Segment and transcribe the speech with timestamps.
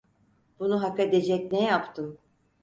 [0.59, 2.17] Bunu hak edecek ne yaptım?